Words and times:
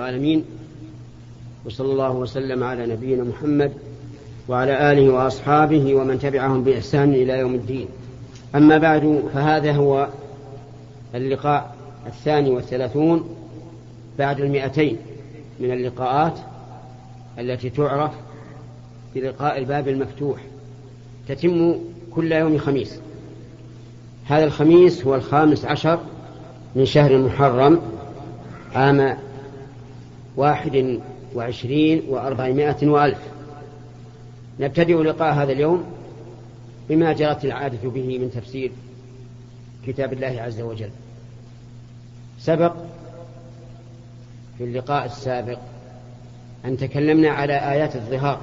العالمين 0.00 0.44
وصلى 1.66 1.92
الله 1.92 2.10
وسلم 2.12 2.64
على 2.64 2.86
نبينا 2.86 3.24
محمد 3.24 3.72
وعلى 4.48 4.92
آله 4.92 5.12
وأصحابه 5.12 5.94
ومن 5.94 6.18
تبعهم 6.18 6.64
بإحسان 6.64 7.14
إلى 7.14 7.38
يوم 7.38 7.54
الدين. 7.54 7.88
أما 8.54 8.78
بعد 8.78 9.22
فهذا 9.34 9.72
هو 9.72 10.08
اللقاء 11.14 11.76
الثاني 12.06 12.50
والثلاثون 12.50 13.36
بعد 14.18 14.40
المئتين 14.40 14.96
من 15.60 15.72
اللقاءات 15.72 16.38
التي 17.38 17.70
تعرف 17.70 18.12
بلقاء 19.14 19.58
الباب 19.58 19.88
المفتوح. 19.88 20.40
تتم 21.28 21.74
كل 22.10 22.32
يوم 22.32 22.58
خميس. 22.58 23.00
هذا 24.24 24.44
الخميس 24.44 25.06
هو 25.06 25.14
الخامس 25.14 25.64
عشر 25.64 26.00
من 26.76 26.86
شهر 26.86 27.10
المحرم 27.10 27.80
عام 28.74 29.27
واحد 30.38 31.00
وعشرين 31.34 32.02
وأربعمائة 32.08 32.88
وألف. 32.88 33.18
نبتدئ 34.60 35.02
لقاء 35.02 35.34
هذا 35.34 35.52
اليوم 35.52 35.84
بما 36.88 37.12
جرت 37.12 37.44
العادة 37.44 37.88
به 37.88 38.18
من 38.18 38.30
تفسير 38.30 38.70
كتاب 39.86 40.12
الله 40.12 40.42
عز 40.42 40.60
وجل. 40.60 40.90
سبق 42.38 42.72
في 44.58 44.64
اللقاء 44.64 45.04
السابق 45.04 45.58
أن 46.64 46.76
تكلمنا 46.76 47.30
على 47.30 47.72
آيات 47.72 47.96
الظهار. 47.96 48.40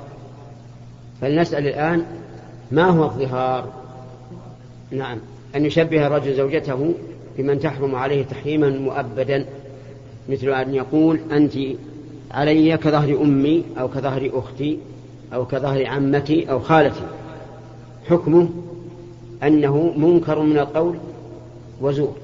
فلنسأل 1.22 1.68
الآن 1.68 2.06
ما 2.72 2.84
هو 2.84 3.04
الظهار؟ 3.04 3.74
نعم. 4.92 5.18
أن 5.56 5.66
يشبه 5.66 6.08
الرجل 6.08 6.36
زوجته 6.36 6.94
بمن 7.38 7.60
تحرم 7.60 7.96
عليه 7.96 8.24
تحريما 8.24 8.70
مؤبدا. 8.70 9.46
مثل 10.30 10.50
أن 10.50 10.76
يقول 10.76 11.20
أنت 11.32 11.54
علي 12.32 12.78
كظهر 12.78 13.22
أمي 13.22 13.64
أو 13.80 13.88
كظهر 13.88 14.32
أختي 14.34 14.80
أو 15.34 15.46
كظهر 15.46 15.88
عمتي 15.88 16.52
أو 16.52 16.60
خالتي. 16.60 17.08
حكمه 18.10 18.50
أنه 19.44 19.94
منكر 19.98 20.40
من 20.40 20.58
القول 20.58 20.98
وزور. 21.82 22.16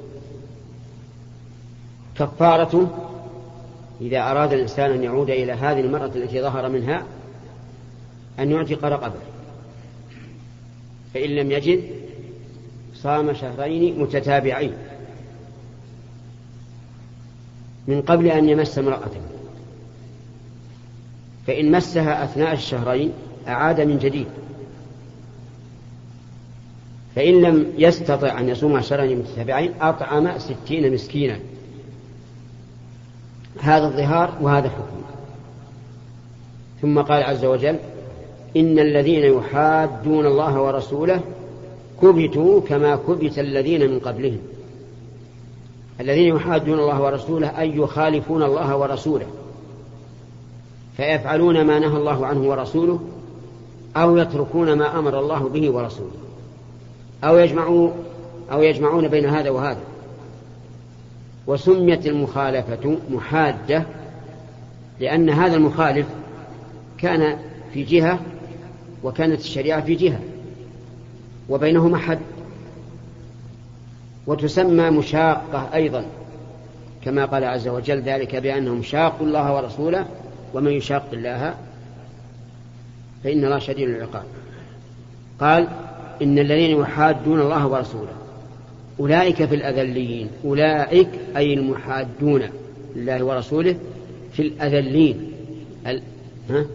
كفارته 2.20 2.88
إذا 4.02 4.32
أراد 4.32 4.54
الإنسان 4.54 4.92
أن 4.92 5.04
يعود 5.04 5.30
إلى 5.30 5.52
هذه 5.52 5.80
المرأة 5.80 6.12
التي 6.16 6.42
ظهر 6.42 6.70
منها 6.70 7.04
أن 8.40 8.52
يعتق 8.52 8.86
رقبة. 8.86 9.20
فإن 11.14 11.30
لم 11.30 11.52
يجد 11.52 11.84
صام 12.96 13.34
شهرين 13.34 14.00
متتابعين. 14.00 14.74
من 17.88 18.02
قبل 18.02 18.28
أن 18.28 18.50
يمس 18.50 18.80
امرأته. 18.80 19.22
فإن 21.48 21.72
مسها 21.72 22.24
أثناء 22.24 22.54
الشهرين 22.54 23.12
أعاد 23.48 23.82
من 23.82 23.98
جديد. 23.98 24.28
فإن 27.16 27.42
لم 27.42 27.74
يستطع 27.78 28.40
أن 28.40 28.50
يصوم 28.50 28.82
شهرين 28.82 29.20
متتابعين 29.20 29.74
أطعم 29.82 30.40
ستين 30.40 30.94
مسكينا. 30.94 31.40
هذا 33.60 33.86
الظهار 33.86 34.38
وهذا 34.42 34.70
حكم 34.70 35.02
ثم 36.82 37.02
قال 37.02 37.24
عز 37.24 37.46
وجل 37.46 37.76
إن 38.58 38.80
الذين 38.80 39.24
يحادون 39.24 40.26
الله 40.26 40.62
ورسوله 40.62 41.22
كبتوا 42.02 42.62
كما 42.62 42.96
كبت 42.96 43.40
الذين 43.40 43.92
من 43.92 44.00
قبلهم. 44.00 44.40
الذين 46.02 46.36
يحادون 46.36 46.80
الله 46.80 47.02
ورسوله 47.02 47.60
أي 47.60 47.78
يخالفون 47.78 48.44
الله 48.44 48.76
ورسوله 48.76 49.26
فيفعلون 50.98 51.62
ما 51.62 51.80
نهى 51.80 51.98
الله 51.98 52.26
عنه 52.26 52.50
ورسوله 52.50 53.00
أو 53.98 54.18
يتركون 54.18 54.74
ما 54.74 55.00
أمر 55.00 55.20
الله 55.20 55.50
به 55.50 55.70
ورسوله 55.70 56.12
أو 57.24 57.38
يجمعوا 57.38 57.90
أو 58.52 58.62
يجمعون 58.62 59.08
بين 59.08 59.26
هذا 59.26 59.50
وهذا. 59.50 59.82
وسميت 61.48 62.08
المخالفة 62.08 62.98
محادة 63.10 63.84
لأن 65.00 65.30
هذا 65.30 65.56
المخالف 65.56 66.06
كان 66.98 67.38
في 67.74 67.84
جهة 67.84 68.20
وكانت 69.04 69.40
الشريعة 69.40 69.82
في 69.82 69.96
جهة 69.96 70.20
وبينهما 71.50 71.98
حد. 71.98 72.20
وتسمى 74.28 74.90
مشاقة 74.90 75.70
أيضا 75.74 76.06
كما 77.06 77.26
قال 77.26 77.44
عز 77.44 77.68
وجل 77.68 78.02
ذلك 78.02 78.36
بأنهم 78.36 78.84
شاقوا 78.84 79.28
الله 79.28 79.56
ورسوله 79.56 80.06
ومن 80.54 80.72
يشاق 80.72 81.08
الله 81.14 81.56
فإن 83.24 83.46
الله 83.46 83.60
شديد 83.60 83.90
العقاب. 83.90 84.24
قال 85.40 85.68
إن 86.22 86.40
الذين 86.40 86.80
يحادون 86.80 87.42
الله 87.42 87.68
ورسوله 87.68 88.14
أولئك 89.00 89.46
في 89.46 89.56
الأذلين 89.56 90.28
أولئك 90.46 91.10
أي 91.38 91.54
المحادون 91.54 92.42
لله 92.96 93.24
ورسوله 93.24 93.76
في 94.34 94.42
الأذلين. 94.42 95.32
ال... 95.88 96.02
ها؟ 96.50 96.66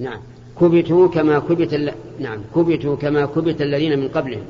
نعم. 0.00 0.18
كبتوا 0.60 1.08
كما 1.08 1.38
كبت 1.38 1.74
ال... 1.74 1.92
نعم 2.20 2.38
كبتوا 2.54 2.96
كما 2.96 3.26
كبت 3.26 3.62
الذين 3.62 3.98
من 3.98 4.08
قبلهم. 4.08 4.42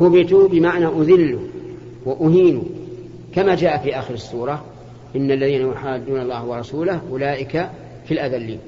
كبتوا 0.00 0.48
بمعنى 0.48 0.86
أذلوا. 0.86 1.40
وأهينوا 2.08 2.62
كما 3.34 3.54
جاء 3.54 3.78
في 3.78 3.98
آخر 3.98 4.14
السورة 4.14 4.64
إن 5.16 5.30
الذين 5.30 5.70
يحادون 5.70 6.20
الله 6.20 6.44
ورسوله 6.44 7.00
أولئك 7.10 7.68
في 8.06 8.14
الأذلين. 8.14 8.58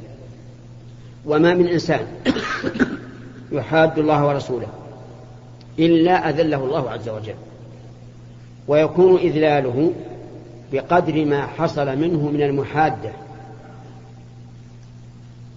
وما 1.26 1.54
من 1.54 1.66
إنسان 1.66 2.06
يحاد 3.52 3.98
الله 3.98 4.26
ورسوله 4.26 4.66
إلا 5.78 6.28
أذله 6.28 6.64
الله 6.64 6.90
عز 6.90 7.08
وجل. 7.08 7.34
ويكون 8.68 9.16
إذلاله 9.16 9.92
بقدر 10.72 11.24
ما 11.24 11.46
حصل 11.46 11.98
منه 11.98 12.30
من 12.30 12.42
المحادة. 12.42 13.12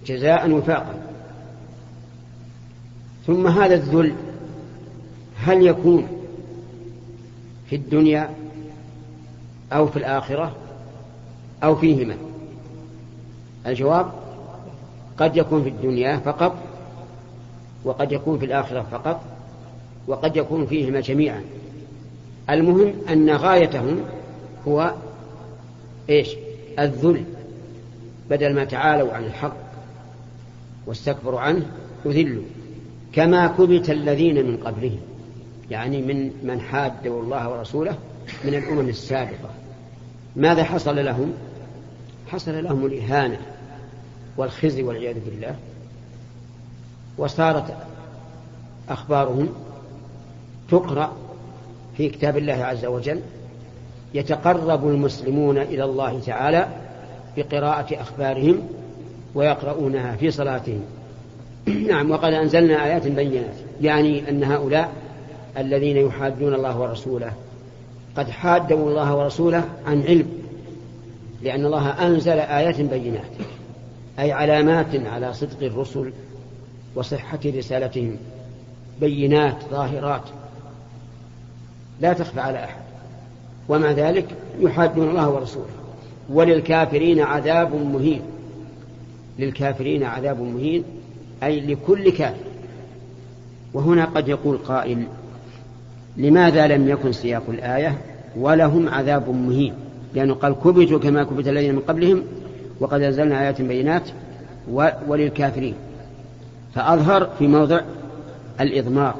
جزاء 0.06 0.50
وفاقا. 0.50 0.94
ثم 3.26 3.46
هذا 3.46 3.74
الذل 3.74 4.12
هل 5.36 5.66
يكون 5.66 6.13
في 7.66 7.76
الدنيا 7.76 8.30
أو 9.72 9.86
في 9.86 9.96
الآخرة 9.96 10.56
أو 11.64 11.76
فيهما. 11.76 12.16
الجواب 13.66 14.12
قد 15.18 15.36
يكون 15.36 15.62
في 15.62 15.68
الدنيا 15.68 16.16
فقط 16.16 16.56
وقد 17.84 18.12
يكون 18.12 18.38
في 18.38 18.44
الآخرة 18.44 18.86
فقط 18.90 19.20
وقد 20.06 20.36
يكون 20.36 20.66
فيهما 20.66 21.00
جميعا. 21.00 21.44
المهم 22.50 22.92
أن 23.08 23.30
غايتهم 23.30 24.00
هو 24.68 24.94
إيش؟ 26.10 26.28
الذل. 26.78 27.24
بدل 28.30 28.54
ما 28.54 28.64
تعالوا 28.64 29.12
عن 29.12 29.24
الحق 29.24 29.56
واستكبروا 30.86 31.40
عنه 31.40 31.66
أذلوا. 32.06 32.42
كما 33.12 33.46
كبت 33.46 33.90
الذين 33.90 34.46
من 34.46 34.56
قبلهم. 34.56 35.00
يعني 35.70 36.02
من 36.02 36.30
من 36.42 36.60
حادوا 36.60 37.22
الله 37.22 37.50
ورسوله 37.50 37.98
من 38.44 38.54
الأمم 38.54 38.88
السابقة. 38.88 39.50
ماذا 40.36 40.64
حصل 40.64 41.04
لهم؟ 41.04 41.32
حصل 42.26 42.64
لهم 42.64 42.86
الإهانة 42.86 43.38
والخزي 44.36 44.82
والعياذ 44.82 45.16
بالله. 45.24 45.56
وصارت 47.18 47.76
أخبارهم 48.88 49.48
تقرأ 50.70 51.12
في 51.96 52.08
كتاب 52.08 52.36
الله 52.36 52.64
عز 52.64 52.84
وجل 52.84 53.20
يتقرب 54.14 54.88
المسلمون 54.88 55.58
إلى 55.58 55.84
الله 55.84 56.20
تعالى 56.20 56.68
بقراءة 57.36 58.00
أخبارهم 58.00 58.68
ويقرؤونها 59.34 60.16
في 60.16 60.30
صلاتهم. 60.30 60.82
نعم 61.90 62.10
وقد 62.10 62.32
أنزلنا 62.32 62.84
آيات 62.84 63.06
بينات 63.06 63.54
يعني 63.80 64.30
أن 64.30 64.44
هؤلاء 64.44 65.03
الذين 65.58 65.96
يحادون 65.96 66.54
الله 66.54 66.78
ورسوله. 66.80 67.32
قد 68.16 68.30
حادوا 68.30 68.90
الله 68.90 69.16
ورسوله 69.16 69.64
عن 69.86 70.02
علم 70.02 70.28
لأن 71.42 71.66
الله 71.66 71.88
أنزل 72.06 72.38
آيات 72.38 72.80
بينات 72.80 73.30
أي 74.18 74.32
علامات 74.32 75.06
على 75.06 75.34
صدق 75.34 75.62
الرسل 75.62 76.12
وصحة 76.94 77.38
رسالتهم. 77.46 78.16
بينات 79.00 79.56
ظاهرات. 79.70 80.22
لا 82.00 82.12
تخفى 82.12 82.40
على 82.40 82.64
أحد. 82.64 82.82
ومع 83.68 83.90
ذلك 83.90 84.26
يحادون 84.60 85.10
الله 85.10 85.28
ورسوله. 85.28 85.66
وللكافرين 86.30 87.20
عذاب 87.20 87.74
مهين. 87.74 88.22
للكافرين 89.38 90.02
عذاب 90.02 90.40
مهين 90.40 90.84
أي 91.42 91.60
لكل 91.60 92.10
كافر. 92.12 92.44
وهنا 93.74 94.04
قد 94.04 94.28
يقول 94.28 94.58
قائل 94.58 95.06
لماذا 96.16 96.66
لم 96.66 96.88
يكن 96.88 97.12
سياق 97.12 97.42
الآية 97.48 97.98
ولهم 98.36 98.88
عذاب 98.88 99.30
مهين؟ 99.30 99.74
لأنه 100.14 100.34
قال 100.34 100.54
كبتوا 100.64 100.98
كما 100.98 101.24
كبت 101.24 101.48
الذين 101.48 101.74
من 101.74 101.80
قبلهم 101.80 102.22
وقد 102.80 103.02
أنزلنا 103.02 103.42
آيات 103.42 103.62
بينات 103.62 104.02
وللكافرين. 105.08 105.74
فأظهر 106.74 107.30
في 107.38 107.46
موضع 107.46 107.80
الإضمار 108.60 109.14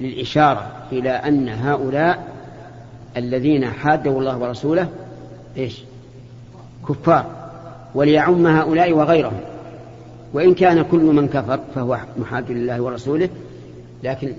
للإشارة 0.00 0.66
إلى 0.92 1.10
أن 1.10 1.48
هؤلاء 1.48 2.36
الذين 3.16 3.66
حادوا 3.66 4.20
الله 4.20 4.38
ورسوله 4.38 4.88
إيش؟ 5.56 5.82
كفار. 6.88 7.26
وليعم 7.94 8.46
هؤلاء 8.46 8.92
وغيرهم. 8.92 9.40
وإن 10.34 10.54
كان 10.54 10.82
كل 10.82 11.00
من 11.00 11.28
كفر 11.28 11.60
فهو 11.74 11.98
محاد 12.18 12.50
لله 12.50 12.80
ورسوله 12.80 13.28
لكن 14.04 14.32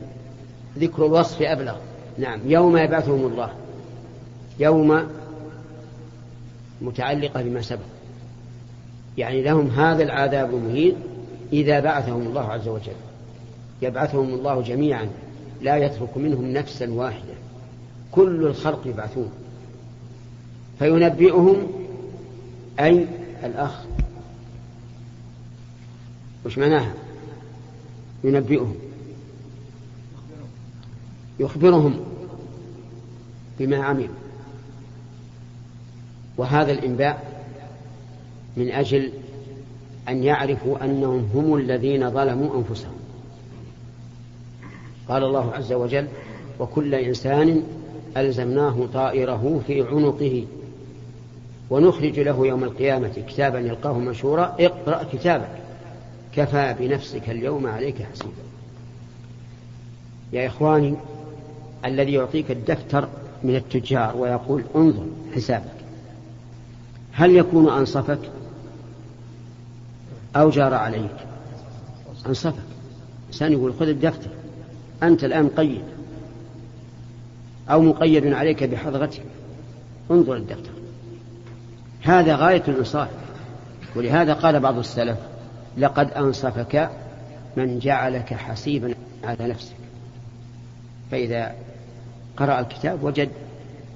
ذكر 0.78 1.06
الوصف 1.06 1.42
أبلغ. 1.42 1.76
نعم 2.18 2.40
يوم 2.46 2.78
يبعثهم 2.78 3.26
الله. 3.26 3.50
يوم 4.60 5.08
متعلقة 6.82 7.42
بما 7.42 7.62
سبق. 7.62 7.80
يعني 9.18 9.42
لهم 9.44 9.68
هذا 9.68 10.04
العذاب 10.04 10.50
المهين 10.50 10.96
إذا 11.54 11.80
بعثهم 11.80 12.22
الله 12.22 12.42
عز 12.42 12.68
وجل. 12.68 12.96
يبعثهم 13.82 14.34
الله 14.34 14.62
جميعا. 14.62 15.10
لا 15.62 15.78
يترك 15.78 16.18
منهم 16.18 16.54
نفسا 16.54 16.92
واحدة. 16.92 17.34
كل 18.12 18.46
الخلق 18.46 18.88
يبعثون. 18.88 19.32
فينبئهم 20.80 21.68
أي 22.80 23.08
الأخ. 23.44 23.84
وش 26.46 26.58
معناها؟ 26.58 26.94
ينبئهم. 28.24 28.76
يخبرهم 31.40 32.00
بما 33.60 33.78
عملوا. 33.78 34.16
وهذا 36.38 36.72
الإنباء 36.72 37.44
من 38.58 38.72
أجل 38.72 39.12
أن 40.10 40.24
يعرفوا 40.24 40.86
أنهم 40.86 41.30
هم 41.34 41.56
الذين 41.56 42.12
ظلموا 42.12 42.58
أنفسهم. 42.58 42.98
قال 45.08 45.24
الله 45.24 45.54
عز 45.54 45.74
وجل 45.74 46.08
وكل 46.60 46.96
إنسان 46.96 47.64
ألزمناه 48.18 48.88
طائره 48.94 49.62
في 49.68 49.82
عنقه. 49.82 50.46
ونخرج 51.70 52.20
له 52.20 52.48
يوم 52.48 52.64
القيامة 52.64 53.24
كتابا 53.28 53.60
يلقاه 53.60 53.94
منشورا 53.94 54.56
اقرأ 54.60 55.04
كتابك 55.14 55.50
كفى 56.36 56.76
بنفسك 56.80 57.30
اليوم 57.30 57.68
عليك 57.68 57.96
حسيبا. 58.02 58.32
يا 60.34 60.48
إخواني 60.48 60.96
الذي 61.86 62.14
يعطيك 62.14 62.52
الدفتر 62.52 63.08
من 63.44 63.56
التجار 63.56 64.18
ويقول 64.18 64.64
انظر 64.76 65.06
حسابك. 65.36 65.78
هل 67.12 67.36
يكون 67.36 67.70
أنصفك 67.70 68.20
أو 70.36 70.50
جار 70.50 70.74
عليك؟ 70.74 71.16
أنصفك. 72.28 72.64
إنسان 73.28 73.52
يقول 73.52 73.74
خذ 73.74 73.88
الدفتر. 73.88 74.30
أنت 75.04 75.24
الآن 75.24 75.46
مقيد. 75.46 75.84
أو 77.70 77.82
مقيد 77.82 78.34
عليك 78.34 78.64
بحضرتك. 78.64 79.24
انظر 80.12 80.36
الدفتر. 80.36 80.72
هذا 82.02 82.36
غاية 82.36 82.64
الإنصاف. 82.68 83.10
ولهذا 83.96 84.34
قال 84.34 84.60
بعض 84.60 84.78
السلف 84.78 85.18
لقد 85.78 86.12
أنصفك 86.12 86.90
من 87.58 87.80
جعلك 87.80 88.34
حسيبا 88.34 88.94
على 89.24 89.48
نفسك. 89.48 89.76
فإذا 91.12 91.56
قرأ 92.38 92.60
الكتاب 92.60 93.04
وجد 93.04 93.30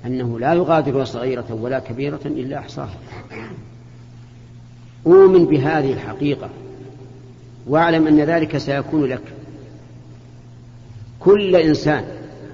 أنه 0.06 0.40
لا 0.40 0.54
يغادر 0.54 1.04
صغيرة 1.04 1.46
ولا 1.50 1.80
كبيرة 1.80 2.20
إلا 2.26 2.60
أحصاها. 2.60 2.98
أؤمن 5.08 5.46
بهذه 5.46 5.94
الحقيقة 5.94 6.50
وأعلم 7.68 8.08
أن 8.08 8.20
ذلك 8.20 8.58
سيكون 8.58 9.06
لك. 9.06 9.22
كل 11.20 11.56
إنسان 11.56 12.04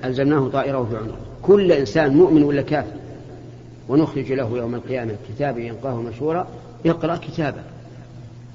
ألزمناه 0.06 0.48
طائره 0.48 0.88
في 0.92 0.98
عنقه 0.98 1.18
كل 1.42 1.72
إنسان 1.72 2.18
مؤمن 2.18 2.44
ولا 2.44 2.62
كافر؟ 2.62 2.98
ونخرج 3.90 4.32
له 4.32 4.58
يوم 4.58 4.76
القيامة 4.76 5.16
كتابا 5.30 5.60
يلقاه 5.60 6.02
مشهورا 6.02 6.48
اقرأ 6.86 7.16
كتابه 7.16 7.62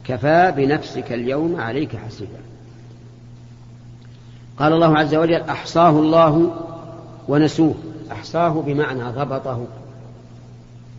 كفى 0.04 0.52
بنفسك 0.56 1.12
اليوم 1.12 1.60
عليك 1.60 1.96
حسيبا. 1.96 2.38
قال 4.58 4.72
الله 4.72 4.98
عز 4.98 5.14
وجل 5.14 5.40
أحصاه 5.40 5.90
الله 5.90 6.52
ونسوه. 7.28 7.74
أحصاه 8.12 8.48
بمعنى 8.48 9.04
ضبطه. 9.04 9.66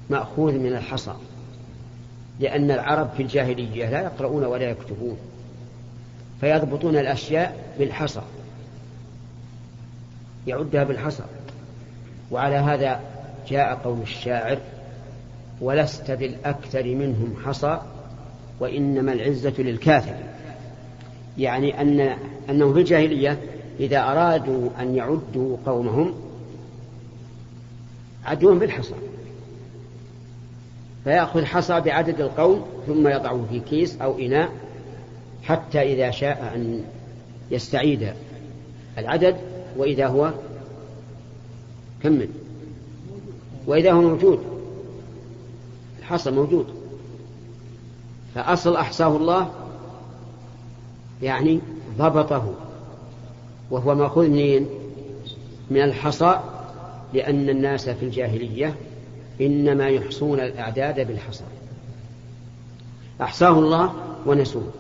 مأخوذ 0.10 0.54
من 0.54 0.76
الحصى. 0.76 1.14
لأن 2.40 2.72
العرب 2.72 3.10
في 3.18 3.24
الجاهلية 3.24 3.90
لا 3.90 4.02
يقرؤون 4.02 4.44
ولا 4.44 4.70
يكتبون. 4.70 5.18
فيضبطون 6.42 6.98
الأشياء 6.98 7.76
بالحصى. 7.80 8.22
يعدها 10.48 10.84
بالحصى. 10.84 11.24
وعلى 12.32 12.56
هذا 12.56 13.00
جاء 13.50 13.76
قول 13.76 14.02
الشاعر 14.02 14.58
ولست 15.62 16.12
بالأكثر 16.12 16.84
منهم 16.84 17.36
حصى 17.46 17.82
وإنما 18.60 19.14
العزة 19.14 19.54
للكافر. 19.58 20.16
يعني 21.38 21.82
أن 21.82 22.18
أنهم 22.50 22.74
في 22.74 22.80
الجاهلية 22.80 23.40
إذا 23.80 24.00
أرادوا 24.00 24.70
أن 24.80 24.96
يعدوا 24.96 25.58
قومهم 25.66 26.14
عدوهم 28.26 28.60
بالحصى. 28.60 28.94
فيأخذ 31.04 31.46
حصى 31.46 31.80
بعدد 31.80 32.22
القوم 32.22 32.66
ثم 32.88 33.08
يضعه 33.08 33.46
في 33.50 33.60
كيس 33.60 34.02
أو 34.02 34.20
إناء 34.20 34.50
حتى 35.44 35.94
إذا 35.94 36.12
شاء 36.12 36.52
أن 36.56 36.84
يستعيد 37.52 38.14
العدد 38.98 39.38
وإذا 39.78 40.08
هو 40.08 40.32
كمل 42.04 42.30
وإذا 43.68 43.92
هو 43.92 44.02
موجود. 44.02 44.40
الحصى 46.00 46.32
موجود. 46.32 46.68
فأصل 48.36 48.76
أحصاه 48.76 49.18
الله 49.18 49.52
يعني 51.22 51.60
ضبطه. 51.98 52.54
وهو 53.74 53.96
مأخوذ 53.96 54.30
منين 54.30 54.68
من 55.72 55.82
الحصى 55.82 56.40
لأن 57.14 57.50
الناس 57.50 57.90
في 57.90 58.06
الجاهلية 58.06 58.76
إنما 59.42 59.90
يحصون 59.90 60.40
الأعداد 60.40 61.08
بالحصى. 61.08 61.44
أحصاه 63.22 63.60
الله 63.60 63.94
ونسوه. 64.26 64.72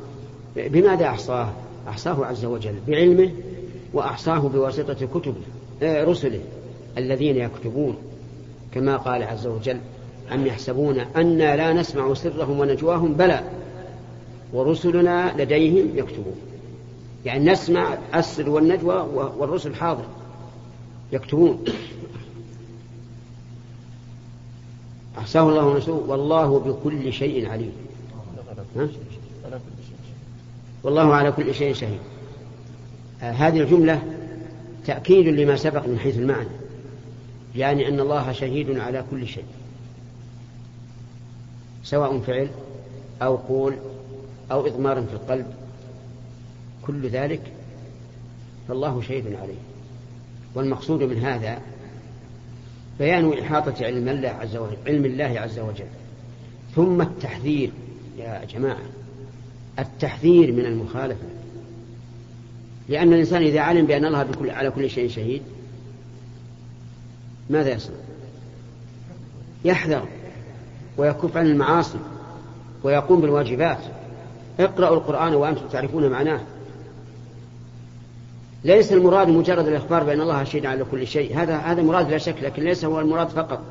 بماذا 0.55 1.05
أحصاه؟ 1.05 1.49
أحصاه 1.89 2.25
عز 2.25 2.45
وجل 2.45 2.75
بعلمه 2.87 3.31
وأحصاه 3.93 4.39
بواسطة 4.39 5.07
كتبه 5.13 5.41
آه، 5.83 6.03
رسله 6.03 6.41
الذين 6.97 7.37
يكتبون. 7.37 7.97
كما 8.73 8.97
قال 8.97 9.23
عز 9.23 9.47
وجل 9.47 9.77
أم 10.33 10.47
يحسبون 10.47 10.99
أنا 10.99 11.55
لا 11.55 11.73
نسمع 11.73 12.13
سرهم 12.13 12.59
ونجواهم؟ 12.59 13.13
بلى. 13.13 13.43
ورسلنا 14.53 15.33
لديهم 15.37 15.89
يكتبون. 15.95 16.52
يعني 17.25 17.51
نسمع 17.51 17.97
السر 18.15 18.49
والنجوى 18.49 18.95
والرسل 19.37 19.75
حاضر 19.75 20.05
يكتبون. 21.11 21.65
أحساه 25.17 25.49
الله 25.49 25.65
ونسوه 25.65 26.09
والله 26.09 26.59
بكل 26.59 27.13
شيء 27.13 27.49
عليم. 27.49 27.71
ها؟ 28.77 28.87
والله 30.83 31.15
على 31.15 31.31
كل 31.31 31.55
شيء 31.55 31.73
شهيد. 31.73 31.99
آه 33.21 33.31
هذه 33.31 33.59
الجملة 33.59 34.03
تأكيد 34.85 35.27
لما 35.27 35.55
سبق 35.55 35.87
من 35.87 35.99
حيث 35.99 36.17
المعنى 36.17 36.49
يعني 37.55 37.87
أن 37.87 37.99
الله 37.99 38.31
شهيد 38.31 38.77
على 38.79 39.05
كل 39.11 39.27
شيء. 39.27 39.45
سواء 41.83 42.19
فعل 42.19 42.49
أو 43.21 43.35
قول 43.35 43.75
أو 44.51 44.67
إضمار 44.67 45.01
في 45.01 45.13
القلب. 45.13 45.45
كل 46.87 47.07
ذلك 47.07 47.41
فالله 48.67 49.01
شهيد 49.01 49.25
عليه. 49.27 49.59
والمقصود 50.55 51.03
من 51.03 51.17
هذا 51.17 51.61
بيان 52.99 53.39
إحاطة 53.39 53.85
علم 53.85 54.09
الله 54.09 54.29
عز 54.29 54.55
وجل 54.55 54.77
علم 54.87 55.05
الله 55.05 55.39
عز 55.39 55.59
وجل. 55.59 55.87
ثم 56.75 57.01
التحذير 57.01 57.71
يا 58.17 58.45
جماعة 58.45 58.85
التحذير 59.79 60.51
من 60.51 60.65
المخالفة. 60.65 61.25
لأن 62.89 63.13
الإنسان 63.13 63.41
إذا 63.41 63.59
علم 63.59 63.85
بأن 63.85 64.05
الله 64.05 64.23
بكل 64.23 64.49
على 64.49 64.71
كل 64.71 64.89
شيء 64.89 65.09
شهيد 65.09 65.41
ماذا 67.49 67.73
يصنع؟ 67.73 67.95
يحذر 69.65 70.07
ويكف 70.97 71.37
عن 71.37 71.47
المعاصي 71.47 71.99
ويقوم 72.83 73.21
بالواجبات. 73.21 73.79
اقرأوا 74.59 74.95
القرآن 74.95 75.33
وأنتم 75.33 75.67
تعرفون 75.67 76.09
معناه. 76.09 76.41
ليس 78.63 78.93
المراد 78.93 79.27
مجرد 79.27 79.67
الإخبار 79.67 80.03
بأن 80.03 80.21
الله 80.21 80.43
شهيد 80.43 80.65
على 80.65 80.85
كل 80.91 81.07
شيء. 81.07 81.37
هذا 81.37 81.57
هذا 81.57 81.81
مراد 81.81 82.11
لا 82.11 82.17
شك 82.17 82.35
لكن 82.41 82.63
ليس 82.63 82.85
هو 82.85 82.99
المراد 82.99 83.29
فقط. 83.29 83.61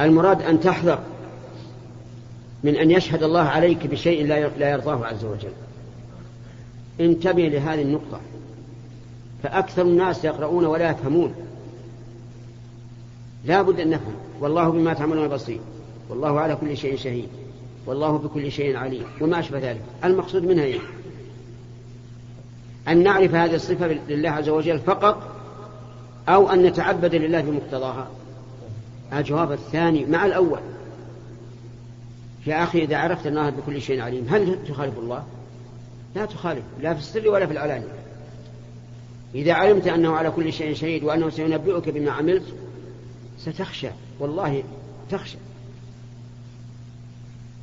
المراد 0.00 0.42
أن 0.42 0.60
تحذر 0.60 0.98
من 2.64 2.76
أن 2.76 2.90
يشهد 2.90 3.22
الله 3.22 3.40
عليك 3.40 3.86
بشيء 3.86 4.26
لا 4.58 4.70
يرضاه 4.70 5.06
عز 5.06 5.24
وجل. 5.24 5.52
انتبه 7.00 7.48
لهذه 7.48 7.82
النقطة. 7.82 8.20
فأكثر 9.42 9.82
الناس 9.82 10.24
يقرؤون 10.24 10.64
ولا 10.64 10.90
يفهمون. 10.90 11.34
لا 13.44 13.62
بد 13.62 13.80
أن 13.80 13.90
نفهم. 13.90 14.14
والله 14.40 14.68
بما 14.68 14.94
تعملون 14.94 15.28
بصير. 15.28 15.60
والله 16.08 16.40
على 16.40 16.56
كل 16.56 16.76
شيء 16.76 16.96
شهيد. 16.96 17.28
والله 17.86 18.18
بكل 18.18 18.52
شيء 18.52 18.76
عليم. 18.76 19.04
وما 19.20 19.40
أشبه 19.40 19.58
ذلك. 19.58 19.82
المقصود 20.04 20.44
منها 20.44 20.64
إيه؟ 20.64 20.80
أن 22.88 23.02
نعرف 23.02 23.34
هذه 23.34 23.54
الصفة 23.54 23.86
لله 23.86 24.30
عز 24.30 24.48
وجل 24.48 24.78
فقط 24.78 25.36
أو 26.28 26.50
أن 26.50 26.62
نتعبد 26.62 27.14
لله 27.14 27.40
بمقتضاها. 27.40 28.08
الجواب 29.12 29.52
الثاني 29.52 30.04
مع 30.04 30.26
الأول. 30.26 30.60
يا 32.46 32.62
أخي 32.62 32.84
إذا 32.84 32.96
عرفت 32.96 33.26
أن 33.26 33.38
الله 33.38 33.50
بكل 33.50 33.82
شيء 33.82 34.00
عليم 34.00 34.26
هل 34.30 34.58
تخالف 34.68 34.98
الله؟ 34.98 35.24
لا 36.14 36.26
تخالف 36.26 36.62
لا 36.80 36.94
في 36.94 37.00
السر 37.00 37.28
ولا 37.28 37.46
في 37.46 37.52
العلانية. 37.52 37.94
إذا 39.34 39.52
علمت 39.52 39.86
أنه 39.86 40.16
على 40.16 40.30
كل 40.30 40.52
شيء 40.52 40.74
شهيد 40.74 41.04
وأنه 41.04 41.30
سينبئك 41.30 41.88
بما 41.88 42.10
عملت 42.10 42.44
ستخشى 43.38 43.88
والله 44.20 44.62
تخشى. 45.10 45.38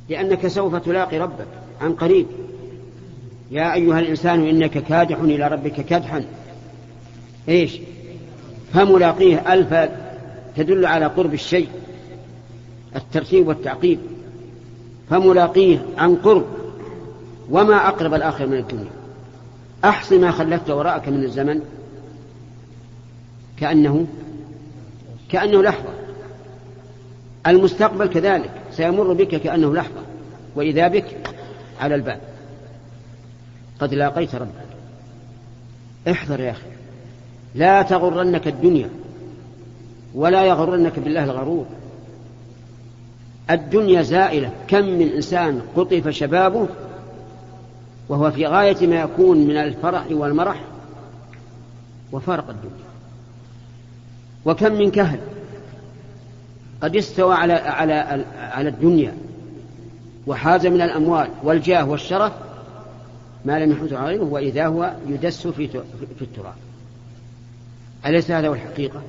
لأنك 0.08 0.46
سوف 0.46 0.74
تلاقي 0.74 1.18
ربك 1.18 1.46
عن 1.80 1.92
قريب. 1.92 2.26
يا 3.50 3.74
أيها 3.74 4.00
الإنسان 4.00 4.48
إنك 4.48 4.78
كادح 4.78 5.18
إلى 5.18 5.48
ربك 5.48 5.72
كدحا. 5.72 6.24
إيش؟ 7.48 7.78
فملاقيه 8.74 9.52
ألف 9.54 9.90
تدل 10.56 10.86
على 10.86 11.06
قرب 11.06 11.34
الشيء 11.34 11.68
الترتيب 12.96 13.48
والتعقيب. 13.48 13.98
فملاقيه 15.10 15.78
عن 15.98 16.16
قرب 16.16 16.46
وما 17.50 17.88
أقرب 17.88 18.14
الآخر 18.14 18.46
من 18.46 18.58
الدنيا. 18.58 18.90
أحص 19.84 20.12
ما 20.12 20.30
خلفت 20.30 20.70
وراءك 20.70 21.08
من 21.08 21.24
الزمن. 21.24 21.60
كأنه 23.60 24.06
كأنه 25.30 25.62
لحظة. 25.62 25.90
المستقبل 27.46 28.06
كذلك 28.06 28.50
سيمر 28.72 29.12
بك 29.12 29.28
كأنه 29.28 29.74
لحظة. 29.74 30.02
وإذا 30.56 30.88
بك 30.88 31.16
على 31.80 31.94
الباب. 31.94 32.20
قد 33.80 33.94
لاقيت 33.94 34.34
ربك. 34.34 34.68
احذر 36.10 36.40
يا 36.40 36.50
أخي. 36.50 36.66
لا 37.54 37.82
تغرنك 37.82 38.48
الدنيا 38.48 38.90
ولا 40.14 40.44
يغرنك 40.44 40.98
بالله 40.98 41.24
الغرور. 41.24 41.66
الدنيا 43.50 44.02
زائلة. 44.02 44.50
كم 44.68 44.84
من 44.84 45.08
إنسان 45.08 45.62
قطف 45.76 46.08
شبابه 46.08 46.68
وهو 48.08 48.30
في 48.30 48.46
غاية 48.46 48.86
ما 48.86 48.96
يكون 49.00 49.38
من 49.38 49.56
الفرح 49.56 50.04
والمرح 50.10 50.60
وفارق 52.12 52.48
الدنيا. 52.50 52.88
وكم 54.44 54.72
من 54.72 54.90
كهل 54.90 55.18
قد 56.82 56.96
استوى 56.96 57.34
على 57.34 57.52
على 57.52 58.24
على 58.38 58.68
الدنيا 58.68 59.14
وحاز 60.26 60.66
من 60.66 60.80
الأموال 60.82 61.28
والجاه 61.42 61.88
والشرف 61.88 62.32
ما 63.44 63.58
لم 63.58 63.72
يحوز 63.72 63.92
عليه 63.92 64.20
وإذا 64.20 64.66
هو 64.66 64.94
يدس 65.08 65.46
في 65.46 65.68
في 66.18 66.22
التراب. 66.22 66.54
أليس 68.06 68.30
هذا 68.30 68.48
هو 68.48 68.54
الحقيقة؟ 68.54 69.02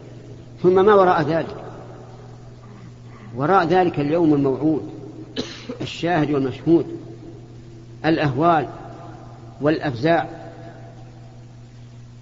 ثم 0.63 0.85
ما 0.85 0.93
وراء 0.95 1.21
ذلك؟ 1.21 1.55
وراء 3.35 3.65
ذلك 3.67 3.99
اليوم 3.99 4.33
الموعود 4.33 4.89
الشاهد 5.81 6.31
والمشهود 6.31 6.85
الأهوال 8.05 8.67
والأفزاع. 9.61 10.29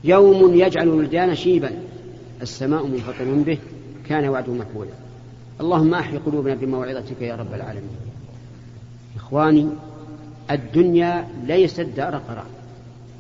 يوم 0.03 0.53
يجعل 0.53 0.83
الولدان 0.83 1.35
شيبا 1.35 1.71
السماء 2.41 2.87
منفطر 2.87 3.33
به 3.33 3.57
كان 4.09 4.29
وعده 4.29 4.53
مفعولا. 4.53 4.91
اللهم 5.61 5.93
أحي 5.93 6.17
قلوبنا 6.17 6.55
بموعظتك 6.55 7.21
يا 7.21 7.35
رب 7.35 7.53
العالمين. 7.53 7.97
إخواني 9.15 9.69
الدنيا 10.51 11.27
ليست 11.43 11.81
دار 11.81 12.15
قرار. 12.15 12.45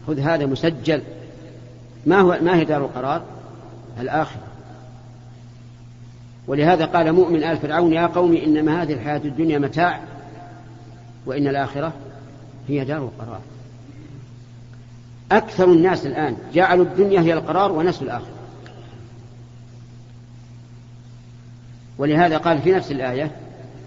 خذ 0.07 0.19
هذا 0.19 0.45
مسجل. 0.45 1.01
ما 2.05 2.19
هو 2.19 2.39
ما 2.41 2.55
هي 2.55 2.65
دار 2.65 2.85
القرار؟ 2.85 3.23
الآخرة. 3.99 4.47
ولهذا 6.47 6.85
قال 6.85 7.13
مؤمن 7.13 7.43
آل 7.43 7.57
فرعون 7.57 7.93
يا 7.93 8.07
قوم 8.07 8.35
إنما 8.35 8.83
هذه 8.83 8.93
الحياة 8.93 9.21
الدنيا 9.25 9.59
متاع 9.59 9.99
وإن 11.25 11.47
الآخرة 11.47 11.93
هي 12.67 12.85
دار 12.85 12.97
القرار. 12.97 13.41
أكثر 15.31 15.65
الناس 15.65 16.05
الآن 16.05 16.37
جعلوا 16.53 16.85
الدنيا 16.85 17.21
هي 17.21 17.33
القرار 17.33 17.71
ونسوا 17.71 18.03
الآخرة. 18.03 18.37
ولهذا 21.97 22.37
قال 22.37 22.61
في 22.61 22.71
نفس 22.71 22.91
الآية 22.91 23.31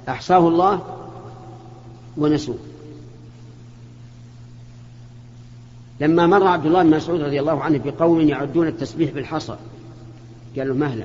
أحصاه 0.09 0.49
الله 0.49 0.82
ونسوه. 2.16 2.59
لما 6.00 6.26
مر 6.26 6.47
عبد 6.47 6.66
الله 6.66 6.83
بن 6.83 6.90
مسعود 6.90 7.21
رضي 7.21 7.40
الله 7.40 7.62
عنه 7.62 7.78
بقوم 7.78 8.21
يعدون 8.21 8.66
التسبيح 8.66 9.11
بالحصى 9.11 9.57
قال 10.57 10.69
له 10.69 10.75
مهلا. 10.75 11.04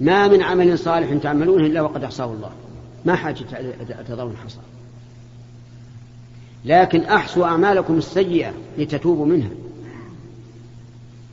ما 0.00 0.28
من 0.28 0.42
عمل 0.42 0.78
صالح 0.78 1.22
تعملونه 1.22 1.66
إلا 1.66 1.80
وقد 1.80 2.04
أحصاه 2.04 2.32
الله. 2.32 2.50
ما 3.04 3.14
حاجة 3.14 3.44
تضعون 4.08 4.32
الحصى 4.32 4.58
لكن 6.64 7.00
أحصوا 7.00 7.46
أعمالكم 7.46 7.98
السيئة 7.98 8.52
لتتوبوا 8.78 9.26
منها. 9.26 9.50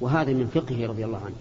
وهذا 0.02 0.34
من 0.34 0.48
فقهه 0.48 0.88
رضي 0.88 1.06
الله 1.06 1.18
عنه. 1.18 1.36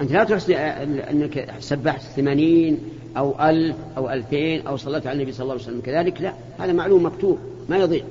أنت 0.00 0.12
لا 0.12 0.24
تحصي 0.24 0.56
أنك 0.56 1.54
سبحت 1.60 2.02
ثمانين 2.02 2.78
أو 3.16 3.48
ألف 3.48 3.76
أو 3.96 4.10
ألفين 4.10 4.66
أو 4.66 4.76
صليت 4.76 5.06
على 5.06 5.16
النبي 5.16 5.32
صلى 5.32 5.42
الله 5.42 5.54
عليه 5.54 5.64
وسلم. 5.64 5.80
كذلك 5.80 6.20
لا 6.20 6.34
هذا 6.58 6.72
معلوم 6.72 7.06
مكتوب. 7.06 7.38
ما 7.70 7.76
يضيع. 7.76 8.04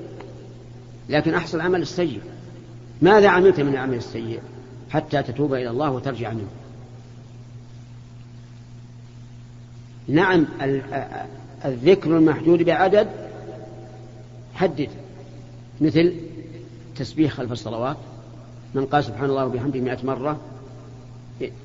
لكن 1.10 1.34
أحصل 1.34 1.58
العمل 1.58 1.82
السيء. 1.82 2.22
ماذا 3.02 3.30
عملت 3.30 3.60
من 3.60 3.74
العمل 3.74 3.98
السيء؟ 3.98 4.40
حتى 4.90 5.24
تتوب 5.24 5.54
إلى 5.54 5.70
الله 5.70 5.92
وترجع 5.92 6.34
منه. 6.34 6.50
نعم 10.08 10.46
الذكر 11.66 12.18
المحدود 12.18 12.64
بعدد 12.64 13.08
حدد. 14.54 14.90
مثل 15.82 16.14
تسبيح 16.96 17.34
خلف 17.34 17.52
الصلوات. 17.52 17.98
من 18.74 18.86
قال 18.86 19.04
سبحان 19.04 19.30
الله 19.30 19.46
وبحمده 19.46 19.80
مئة 19.80 20.06
مرة 20.06 20.40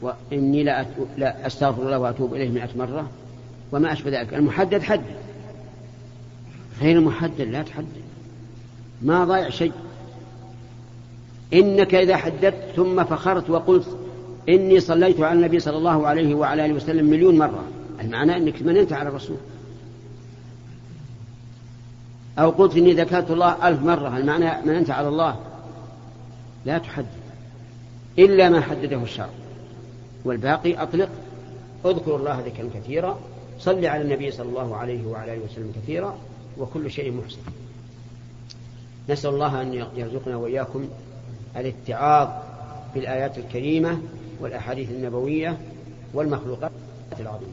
وإني 0.02 0.62
لا, 0.62 0.86
لا 1.16 1.46
أستغفر 1.46 1.82
الله 1.82 1.98
وأتوب 1.98 2.34
إليه 2.34 2.50
مئة 2.50 2.70
مرة 2.76 3.10
وما 3.72 3.92
أشبه 3.92 4.20
ذلك. 4.20 4.34
المحدد 4.34 4.82
حدد 4.82 5.24
غير 6.81 6.99
المحدد 6.99 7.40
لا 7.40 7.62
تحدد. 7.62 8.02
ما 9.02 9.25
ضايع 9.25 9.50
شيء. 9.50 9.73
إنك 11.54 11.95
إذا 11.95 12.16
حددت 12.16 12.73
ثم 12.76 13.04
فخرت 13.04 13.50
وقلت 13.50 13.99
إني 14.49 14.81
صليت 14.81 15.21
على 15.21 15.38
النبي 15.38 15.61
صلى 15.61 15.76
الله 15.76 16.07
عليه 16.07 16.35
وعلى 16.35 16.66
آله 16.66 16.75
وسلم 16.75 17.11
مليون 17.11 17.38
مرة. 17.38 17.64
المعنى 18.00 18.37
أنك 18.37 18.62
مننت 18.62 18.93
على 18.93 19.09
الرسول. 19.09 19.37
أو 22.38 22.50
قلت 22.50 22.76
إني 22.76 22.93
ذكرت 22.93 23.31
الله 23.31 23.69
ألف 23.69 23.83
مرة 23.83 24.16
المعنى 24.16 24.66
مننت 24.66 24.90
على 24.90 25.09
الله. 25.09 25.37
لا 26.64 26.78
تحدد. 26.78 27.07
إلا 28.19 28.49
ما 28.49 28.61
حدده 28.61 29.02
الشرع. 29.02 29.31
والباقي 30.25 30.83
أطلق. 30.83 31.09
اذكر 31.87 32.16
الله 32.16 32.40
ذكرا 32.40 32.71
كثيرا. 32.75 33.19
صل 33.61 33.87
على 33.87 34.02
النبي 34.02 34.31
صلى 34.31 34.49
الله 34.49 34.76
عليه 34.76 35.07
وعلى 35.07 35.35
آله 35.35 35.45
وسلم 35.45 35.73
كثيرا. 35.83 36.19
وكل 36.58 36.90
شيء 36.90 37.12
محسن. 37.12 37.38
نسأل 39.08 39.30
الله 39.30 39.62
أن 39.62 39.75
يرزقنا 39.96 40.37
وإياكم 40.37 40.88
الاتعاظ 41.56 42.28
بالآيات 42.94 43.38
الكريمة 43.38 43.99
والأحاديث 44.40 44.90
النبوية 44.90 45.58
والمخلوقات 46.14 46.70
العظيمة. 47.20 47.52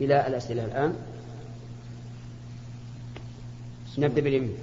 إلى 0.00 0.26
الأسئلة 0.26 0.64
الآن. 0.64 0.94
نبدأ 3.98 4.20
باليمين. 4.20 4.54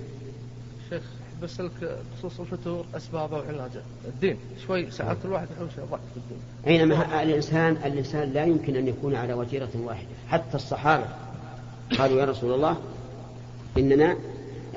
شيخ 0.89 1.03
بسألك 1.43 1.97
بخصوص 2.13 2.39
الفتور 2.39 2.85
أسبابه 2.95 3.37
وعلاجه 3.37 3.81
الدين. 4.05 4.37
شوي 4.67 4.91
ساعات 4.91 5.17
الواحد 5.25 5.47
يحوش 5.57 5.89
ضعف 5.91 5.99
في 6.13 6.17
الدين. 6.17 6.37
حينما 6.65 7.23
الإنسان؟ 7.23 7.77
الإنسان 7.85 8.29
لا 8.29 8.45
يمكن 8.45 8.75
أن 8.75 8.87
يكون 8.87 9.15
على 9.15 9.33
وتيرة 9.33 9.69
واحدة. 9.75 10.07
حتى 10.27 10.55
الصحابة 10.55 11.05
قالوا 11.97 12.19
يا 12.19 12.25
رسول 12.25 12.53
الله 12.53 12.77
إننا 13.77 14.17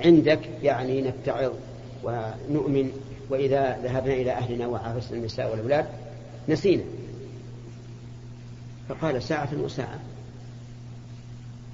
عندك 0.04 0.40
يعني 0.62 1.02
نتعظ 1.02 1.52
ونؤمن 2.04 2.90
وإذا 3.30 3.78
ذهبنا 3.82 4.14
إلى 4.14 4.32
أهلنا 4.32 4.66
وعافسنا 4.66 5.18
النساء 5.18 5.50
والأولاد 5.50 5.86
نسينا. 6.48 6.82
فقال 8.88 9.22
ساعة 9.22 9.48
وساعة 9.54 10.00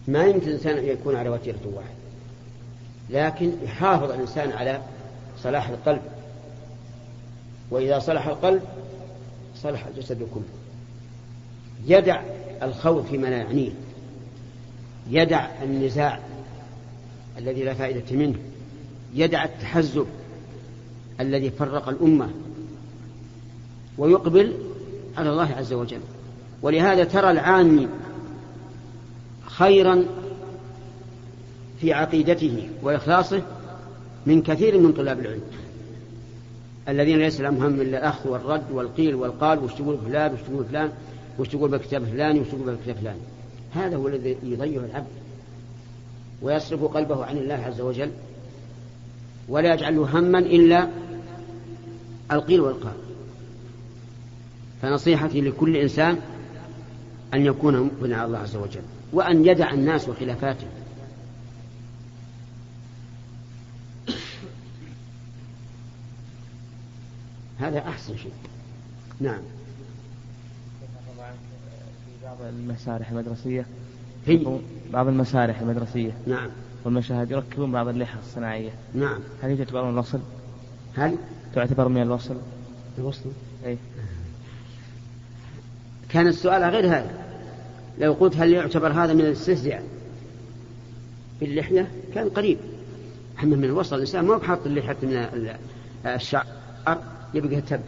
ما 0.08 0.24
يمكن 0.24 0.48
الإنسان 0.48 0.78
أن 0.78 0.84
يكون 0.84 1.16
على 1.16 1.28
وتيرة 1.28 1.60
واحدة 1.74 1.92
لكن 3.10 3.52
يحافظ 3.64 4.10
الإنسان 4.10 4.52
على 4.52 4.80
صلاح 5.38 5.68
القلب. 5.68 6.02
وإذا 7.70 7.98
صلح 7.98 8.26
القلب 8.26 8.62
صلح 9.56 9.86
الجسد 9.86 10.26
كله. 10.34 10.42
يدع 11.86 12.22
الخوض 12.62 13.06
فيما 13.06 13.26
لا 13.26 13.36
يعنيه. 13.36 13.70
يدع 15.10 15.48
النزاع 15.62 16.20
الذي 17.38 17.62
لا 17.62 17.74
فائدة 17.74 18.16
منه 18.16 18.38
يدع 19.14 19.44
التحزب 19.44 20.06
الذي 21.20 21.50
فرق 21.50 21.88
الأمة 21.88 22.30
ويقبل 23.98 24.52
على 25.16 25.30
الله 25.30 25.52
عز 25.52 25.72
وجل. 25.72 26.00
ولهذا 26.62 27.04
ترى 27.04 27.30
العامي 27.30 27.88
خيرا 29.46 30.04
في 31.80 31.92
عقيدته 31.92 32.68
وإخلاصه 32.82 33.42
من 34.26 34.42
كثير 34.42 34.78
من 34.78 34.92
طلاب 34.92 35.20
العلم 35.20 35.42
الذين 36.88 37.18
ليس 37.18 37.40
لهم 37.40 37.56
هم 37.56 37.80
إلا 37.80 37.98
الأخذ 37.98 38.28
والرد 38.28 38.70
والقيل 38.72 39.14
والقال 39.14 39.58
وش 39.58 39.74
تقول 39.74 39.98
فلان؟ 40.06 40.32
وش 40.34 40.40
تقول 40.40 40.64
فلان؟ 40.64 40.92
وش 41.38 41.48
تقول 41.48 41.70
بكتاب 41.70 42.04
فلان 42.04 42.38
وش 42.38 42.48
تقول 42.48 42.74
بكتاب 42.74 42.96
فلان 42.96 43.16
هذا 43.74 43.96
هو 43.96 44.08
الذي 44.08 44.36
يضيع 44.42 44.82
العبد. 44.84 45.06
ويصرف 46.42 46.84
قلبه 46.84 47.24
عن 47.24 47.36
الله 47.36 47.54
عز 47.54 47.80
وجل 47.80 48.10
ولا 49.48 49.74
يجعله 49.74 50.18
هما 50.18 50.38
إلا 50.38 50.88
القيل 52.32 52.60
والقال. 52.60 52.94
فنصيحتي 54.82 55.40
لكل 55.40 55.76
إنسان 55.76 56.18
أن 57.34 57.46
يكون 57.46 57.80
مقبلا 57.80 58.16
على 58.16 58.26
الله 58.26 58.38
عز 58.38 58.56
وجل 58.56 58.82
وأن 59.12 59.46
يدع 59.46 59.70
الناس 59.70 60.08
وخلافاتهم 60.08 60.68
هذا 67.58 67.78
أحسن 67.78 68.16
شيء. 68.16 68.32
نعم. 69.20 69.40
في 70.80 72.24
بعض 72.24 72.36
المسارح 72.42 73.10
المدرسية 73.10 73.66
في 74.26 74.58
بعض 74.92 75.08
المسارح 75.08 75.60
المدرسية. 75.60 76.12
نعم. 76.26 76.50
والمشاهد 76.84 77.30
يركبون 77.30 77.72
بعض 77.72 77.88
اللحى 77.88 78.18
الصناعية. 78.18 78.70
نعم. 78.94 79.20
هل 79.42 79.50
هي 79.50 79.56
تعتبر 79.56 79.84
من 79.84 79.90
الوصل؟ 79.90 80.20
هل؟ 80.96 81.16
تعتبر 81.54 81.88
من 81.88 82.02
الوصل؟ 82.02 82.36
الوصل. 82.98 83.30
أي 83.66 83.78
كان 86.08 86.26
السؤال 86.26 86.62
غير 86.62 86.86
هذا. 86.86 87.24
لو 87.98 88.12
قلت 88.12 88.36
هل 88.36 88.52
يعتبر 88.52 88.92
هذا 88.92 89.14
من 89.14 89.20
الاستهزاء 89.20 89.82
باللحية؟ 91.40 91.90
كان 92.14 92.28
قريب. 92.28 92.58
أما 93.42 93.56
من 93.56 93.64
الوصل 93.64 93.96
الإنسان 93.96 94.24
ما 94.24 94.36
بحط 94.36 94.66
اللحية 94.66 94.96
من 95.02 95.48
الشعر. 96.06 96.46
يبقى 97.34 97.60
تبقى. 97.60 97.82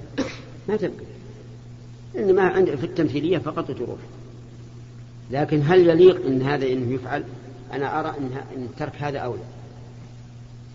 ما 0.69 0.77
تبقى. 0.77 1.05
إنما 2.17 2.43
عند 2.43 2.75
في 2.75 2.85
التمثيلية 2.85 3.39
فقط 3.39 3.71
تروح 3.71 3.99
لكن 5.31 5.63
هل 5.67 5.89
يليق 5.89 6.27
أن 6.27 6.43
هذا 6.43 6.67
إنه 6.67 6.95
يفعل؟ 6.95 7.25
أنا 7.73 8.01
أرى 8.01 8.09
أن, 8.57 8.69
ترك 8.79 8.93
هذا 8.97 9.19
أولى. 9.19 9.43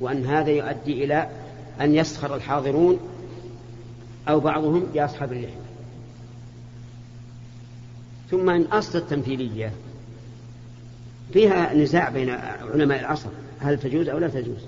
وأن 0.01 0.25
هذا 0.25 0.49
يؤدي 0.49 1.03
إلى 1.03 1.29
أن 1.81 1.95
يسخر 1.95 2.35
الحاضرون 2.35 2.99
أو 4.29 4.39
بعضهم 4.39 4.85
بأصحاب 4.93 5.33
اللحية 5.33 5.69
ثم 8.31 8.49
إن 8.49 8.61
أصل 8.61 8.97
التمثيلية 8.97 9.71
فيها 11.33 11.73
نزاع 11.73 12.09
بين 12.09 12.29
علماء 12.73 12.99
العصر. 12.99 13.29
هل 13.59 13.79
تجوز 13.79 14.09
أو 14.09 14.17
لا 14.17 14.27
تجوز؟ 14.27 14.61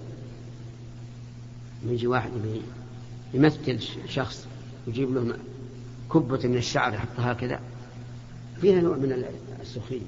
يجي 1.87 2.07
واحد 2.07 2.31
يمثل 3.33 3.79
شخص 4.09 4.47
يجيب 4.87 5.13
له 5.13 5.37
كبة 6.13 6.47
من 6.47 6.57
الشعر 6.57 6.93
يحطها 6.93 7.33
كذا. 7.33 7.59
فيها 8.61 8.81
نوع 8.81 8.97
من 8.97 9.25
السخرية 9.61 10.01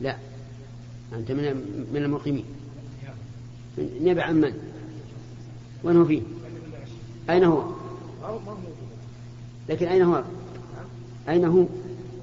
لا 0.00 0.16
أنت 1.12 1.32
من 1.32 1.44
من 1.92 2.02
المقيمين 2.02 2.44
نبع 3.78 4.22
عن 4.22 4.40
من؟ 4.40 4.52
وين 5.84 5.96
هو 5.96 6.04
فيه؟ 6.04 6.22
أين 7.30 7.44
هو؟ 7.44 7.64
لكن 9.68 9.86
أين 9.86 10.02
هو؟ 10.02 10.24
أين 11.28 11.44
هو؟ 11.44 11.66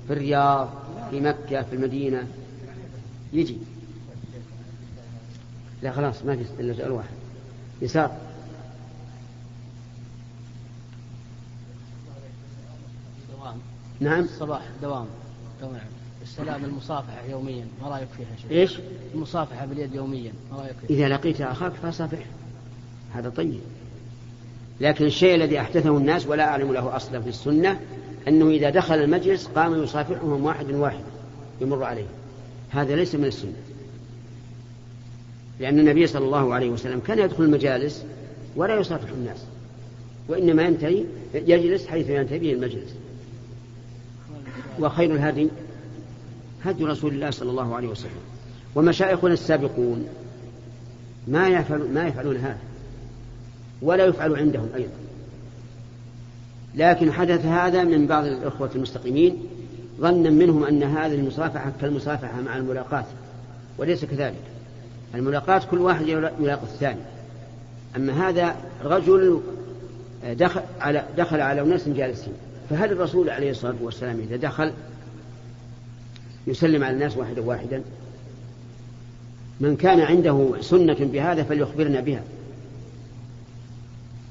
في 0.07 0.13
الرياض 0.13 0.69
في 1.11 1.19
مكة 1.19 1.61
في 1.61 1.75
المدينة 1.75 2.27
يجي 3.33 3.57
لا 5.81 5.91
خلاص 5.91 6.23
ما 6.25 6.35
في 6.35 6.43
إلا 6.59 6.73
سؤال 6.73 6.91
واحد 6.91 7.09
يسار 7.81 8.17
دوام 13.31 13.57
نعم. 13.99 14.23
الصباح 14.23 14.61
دوام. 14.81 15.05
دوام. 15.61 15.81
السلام 16.23 16.65
المصافحة 16.65 17.25
يوميا 17.29 17.65
ما 17.81 17.87
رأيك 17.87 18.07
فيها 18.17 18.27
شيء؟ 18.41 18.59
إيش؟ 18.59 18.79
المصافحة 19.13 19.65
باليد 19.65 19.95
يوميا 19.95 20.31
ما 20.51 20.57
رأيك 20.57 20.75
فيها؟ 20.87 20.97
إذا 20.97 21.15
لقيت 21.15 21.41
أخاك 21.41 21.73
فصافح. 21.73 22.25
هذا 23.13 23.29
طيب. 23.29 23.59
لكن 24.81 25.05
الشيء 25.05 25.35
الذي 25.35 25.59
أحدثه 25.59 25.97
الناس 25.97 26.27
ولا 26.27 26.43
أعلم 26.43 26.73
له 26.73 26.95
أصلا 26.95 27.21
في 27.21 27.29
السنة 27.29 27.79
أنه 28.27 28.49
إذا 28.49 28.69
دخل 28.69 28.95
المجلس 28.95 29.47
قام 29.47 29.83
يصافحهم 29.83 30.45
واحد 30.45 30.71
واحد 30.71 31.03
يمر 31.61 31.83
عليه. 31.83 32.07
هذا 32.69 32.95
ليس 32.95 33.15
من 33.15 33.25
السنة. 33.25 33.53
لأن 35.59 35.79
النبي 35.79 36.07
صلى 36.07 36.25
الله 36.25 36.53
عليه 36.53 36.69
وسلم 36.69 36.99
كان 36.99 37.19
يدخل 37.19 37.43
المجالس 37.43 38.05
ولا 38.55 38.75
يصافح 38.75 39.09
الناس 39.09 39.45
وإنما 40.27 40.63
ينتهي 40.63 41.05
يجلس 41.33 41.87
حيث 41.87 42.09
ينتهي 42.09 42.39
به 42.39 42.53
المجلس. 42.53 42.95
وخير 44.79 45.15
الهدي 45.15 45.49
هدي 46.65 46.85
رسول 46.85 47.13
الله 47.13 47.31
صلى 47.31 47.49
الله 47.49 47.75
عليه 47.75 47.87
وسلم. 47.87 48.11
ومشايخنا 48.75 49.33
السابقون 49.33 50.07
ما 51.27 51.49
يفعل 51.49 51.93
ما 51.93 52.07
يفعلون 52.07 52.37
هذا 52.37 52.57
ولا 53.81 54.05
يفعل 54.05 54.35
عندهم 54.35 54.69
أيضا. 54.75 54.93
لكن 56.75 57.11
حدث 57.11 57.45
هذا 57.45 57.83
من 57.83 58.07
بعض 58.07 58.25
الإخوة 58.25 58.69
المستقيمين 58.75 59.37
ظنا 59.99 60.29
منهم 60.29 60.63
أن 60.63 60.83
هذه 60.83 61.15
المصافحة 61.15 61.71
كالمصافحة 61.81 62.41
مع 62.41 62.57
الملاقاة 62.57 63.05
وليس 63.77 64.05
كذلك. 64.05 64.41
الملاقاة 65.15 65.61
كل 65.71 65.77
واحد 65.77 66.07
يلاقي 66.39 66.63
الثاني. 66.63 67.01
أما 67.95 68.29
هذا 68.29 68.55
رجل 68.83 69.41
دخل 70.25 70.61
على 70.79 71.05
دخل 71.17 71.41
على 71.41 71.61
أناس 71.61 71.89
جالسين. 71.89 72.33
فهل 72.69 72.91
الرسول 72.91 73.29
عليه 73.29 73.51
الصلاة 73.51 73.75
والسلام 73.81 74.19
إذا 74.19 74.35
دخل 74.35 74.73
يسلم 76.47 76.83
على 76.83 76.93
الناس 76.93 77.17
واحدا 77.17 77.41
واحدا؟ 77.41 77.83
من 79.59 79.75
كان 79.75 79.99
عنده 79.99 80.53
سنة 80.61 80.97
بهذا 80.99 81.43
فليخبرنا 81.43 81.99
بها. 81.99 82.23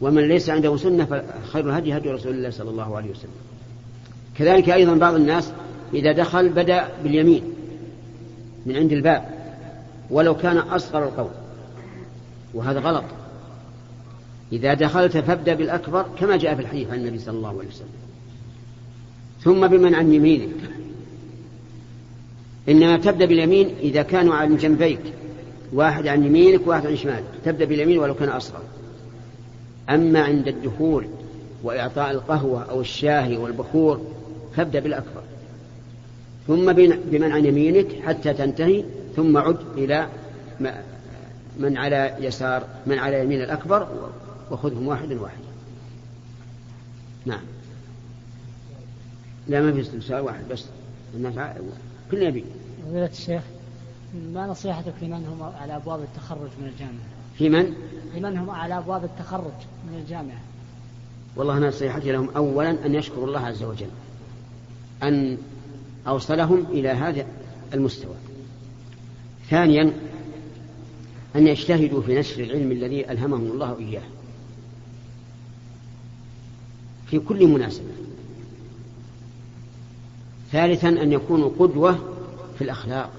ومن 0.00 0.28
ليس 0.28 0.50
عنده 0.50 0.76
سنة 0.76 1.04
فخير 1.04 1.68
الهدي 1.68 1.96
هدي 1.96 2.10
رسول 2.10 2.34
الله 2.34 2.50
صلى 2.50 2.70
الله 2.70 2.96
عليه 2.96 3.10
وسلم. 3.10 3.30
كذلك 4.38 4.70
أيضا 4.70 4.94
بعض 4.94 5.14
الناس 5.14 5.52
إذا 5.94 6.12
دخل 6.12 6.48
بدأ 6.48 6.88
باليمين 7.02 7.42
من 8.66 8.76
عند 8.76 8.92
الباب 8.92 9.28
ولو 10.10 10.36
كان 10.36 10.58
أصغر 10.58 11.04
القول. 11.04 11.30
وهذا 12.54 12.80
غلط. 12.80 13.04
إذا 14.52 14.74
دخلت 14.74 15.16
فابدأ 15.16 15.54
بالأكبر 15.54 16.06
كما 16.18 16.36
جاء 16.36 16.54
في 16.54 16.60
الحديث 16.60 16.90
عن 16.90 16.98
النبي 16.98 17.18
صلى 17.18 17.36
الله 17.36 17.58
عليه 17.58 17.68
وسلم. 17.68 18.07
ثم 19.44 19.66
بمن 19.66 19.94
عن 19.94 20.14
يمينك. 20.14 20.54
إنما 22.68 22.96
تبدأ 22.96 23.26
باليمين 23.26 23.74
إذا 23.82 24.02
كانوا 24.02 24.34
عن 24.34 24.56
جنبيك 24.56 25.00
واحد 25.72 26.06
عن 26.06 26.24
يمينك 26.24 26.66
وواحد 26.66 26.86
عن 26.86 26.96
شمالك. 26.96 27.24
تبدأ 27.44 27.64
باليمين 27.64 27.98
ولو 27.98 28.14
كان 28.14 28.28
أصغر. 28.28 28.62
أما 29.90 30.20
عند 30.20 30.48
الدخول 30.48 31.06
وإعطاء 31.62 32.10
القهوة 32.10 32.62
أو 32.62 32.80
الشاهي 32.80 33.36
والبخور 33.36 34.00
فابدأ 34.56 34.80
بالأكبر. 34.80 35.22
ثم 36.46 36.72
بمن 36.72 37.32
عن 37.32 37.44
يمينك 37.44 37.86
حتى 38.06 38.34
تنتهي 38.34 38.84
ثم 39.16 39.36
عد 39.36 39.56
إلى 39.76 40.08
من 41.58 41.76
على 41.76 42.16
يسار 42.20 42.64
من 42.86 42.98
على 42.98 43.24
يمين 43.24 43.42
الأكبر 43.42 43.88
وخذهم 44.50 44.88
واحدا 44.88 45.20
واحدا 45.20 45.48
نعم. 47.26 47.40
لا 49.48 49.60
ما 49.60 49.72
في 49.72 49.80
استفسار 49.80 50.22
واحد 50.22 50.48
بس 50.50 50.64
الناس 51.14 51.34
كل 52.10 52.22
يبي 52.22 52.44
فضيلة 52.86 53.06
الشيخ 53.06 53.42
ما 54.34 54.46
نصيحتك 54.46 54.94
لمن 55.02 55.26
هم 55.26 55.42
على 55.42 55.76
أبواب 55.76 56.00
التخرج 56.00 56.50
من 56.60 56.66
الجامعة؟ 56.68 57.18
في 57.38 57.48
من؟ 57.48 57.74
لمن 58.16 58.36
هم 58.36 58.50
على 58.50 58.78
أبواب 58.78 59.04
التخرج 59.04 59.52
من 59.90 59.98
الجامعة؟ 59.98 60.40
والله 61.36 61.58
نصيحتي 61.58 62.12
لهم 62.12 62.30
أولا 62.36 62.86
أن 62.86 62.94
يشكروا 62.94 63.26
الله 63.26 63.40
عز 63.40 63.62
وجل 63.62 63.90
أن 65.02 65.38
أوصلهم 66.06 66.66
إلى 66.70 66.88
هذا 66.88 67.26
المستوى. 67.74 68.14
ثانيا 69.50 69.92
أن 71.36 71.46
يجتهدوا 71.46 72.02
في 72.02 72.18
نشر 72.18 72.42
العلم 72.42 72.72
الذي 72.72 73.10
ألهمهم 73.10 73.52
الله 73.52 73.78
إياه. 73.78 74.02
في 77.06 77.18
كل 77.18 77.46
مناسبة. 77.46 78.07
ثالثا 80.52 80.88
أن 80.88 81.12
يكونوا 81.12 81.50
قدوة 81.58 81.98
في 82.58 82.64
الأخلاق 82.64 83.10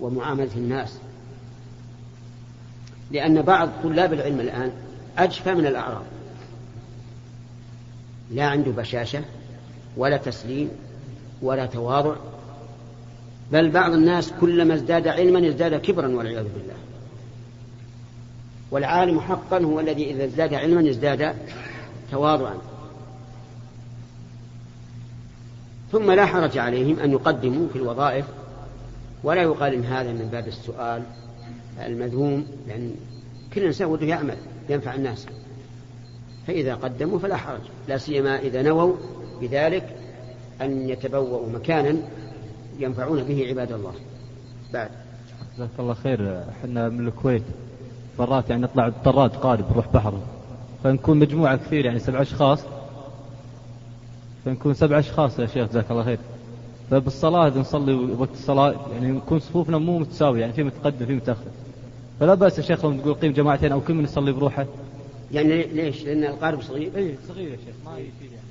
ومعاملة 0.00 0.50
الناس. 0.56 0.98
لأن 3.10 3.42
بعض 3.42 3.68
طلاب 3.82 4.12
العلم 4.12 4.40
الآن 4.40 4.72
أجفى 5.18 5.54
من 5.54 5.66
الأعراب. 5.66 6.04
لا 8.30 8.44
عنده 8.44 8.70
بشاشة 8.70 9.24
ولا 9.96 10.16
تسليم 10.16 10.68
ولا 11.42 11.66
تواضع. 11.66 12.16
بل 13.52 13.70
بعض 13.70 13.92
الناس 13.92 14.32
كلما 14.40 14.74
ازداد 14.74 15.08
علما 15.08 15.48
ازداد 15.48 15.80
كبرا 15.80 16.08
والعياذ 16.08 16.44
بالله. 16.44 16.74
والعالم 18.70 19.20
حقا 19.20 19.58
هو 19.58 19.80
الذي 19.80 20.10
إذا 20.10 20.24
ازداد 20.24 20.54
علما 20.54 20.90
ازداد 20.90 21.34
تواضعا. 22.10 22.71
ثم 25.92 26.10
لا 26.10 26.26
حرج 26.26 26.58
عليهم 26.58 26.98
أن 26.98 27.12
يقدموا 27.12 27.68
في 27.72 27.76
الوظائف 27.76 28.24
ولا 29.24 29.42
يقال 29.42 29.74
إن 29.74 29.84
هذا 29.84 30.12
من 30.12 30.28
باب 30.32 30.48
السؤال 30.48 31.02
المذموم 31.86 32.46
لأن 32.68 32.94
كل 33.54 33.60
إنسان 33.64 33.88
وده 33.88 34.06
يعمل 34.06 34.36
ينفع 34.68 34.94
الناس. 34.94 35.26
فإذا 36.46 36.74
قدموا 36.74 37.18
فلا 37.18 37.36
حرج 37.36 37.60
لا 37.88 37.98
سيما 37.98 38.38
إذا 38.38 38.62
نووا 38.62 38.94
بذلك 39.40 39.96
أن 40.60 40.88
يتبوأوا 40.88 41.48
مكانا 41.48 41.96
ينفعون 42.78 43.22
به 43.22 43.46
عباد 43.48 43.72
الله. 43.72 43.92
بعد. 44.72 44.90
جزاك 45.56 45.70
الله 45.78 45.94
خير. 45.94 46.42
إحنا 46.60 46.88
من 46.88 47.06
الكويت 47.06 47.42
مرات 48.18 48.50
يعني 48.50 48.62
نطلع 48.62 48.92
طراد 49.04 49.30
قارب 49.30 49.64
نروح 49.72 49.88
بحر. 49.94 50.14
فنكون 50.84 51.18
مجموعة 51.18 51.56
كثير 51.56 51.84
يعني 51.84 51.98
سبع 51.98 52.22
أشخاص. 52.22 52.64
فنكون 54.44 54.74
سبع 54.74 54.98
أشخاص 54.98 55.38
يا 55.38 55.46
شيخ 55.46 55.68
جزاك 55.68 55.90
الله 55.90 56.04
خير. 56.04 56.18
فبالصلاة 56.90 57.46
إذا 57.48 57.60
نصلي 57.60 57.94
وقت 57.94 58.30
الصلاة 58.34 58.74
يعني 58.92 59.12
نكون 59.12 59.38
صفوفنا 59.38 59.78
مو 59.78 59.98
متساوية 59.98 60.40
يعني 60.40 60.52
في 60.52 60.62
متقدم 60.62 61.06
في 61.06 61.14
متأخر. 61.14 61.50
فلا 62.20 62.34
بأس 62.34 62.58
يا 62.58 62.62
شيخ 62.62 62.84
لو 62.84 62.92
تقول 62.92 63.14
قيم 63.14 63.32
جماعتين 63.32 63.72
أو 63.72 63.80
كل 63.80 63.94
من 63.94 64.04
يصلي 64.04 64.32
بروحه. 64.32 64.66
يعني 65.32 65.62
ليش؟ 65.62 66.04
لأن 66.04 66.24
القارب 66.24 66.62
صغير. 66.62 66.90
اي 66.96 67.14
صغير 67.28 67.48
يا 67.48 67.56
شيخ 67.56 67.74
ما 67.84 67.98
يفيد 67.98 68.32
يعني. 68.32 68.46